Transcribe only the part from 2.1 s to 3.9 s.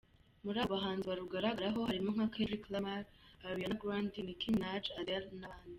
nka Kendrick Lamar, Ariana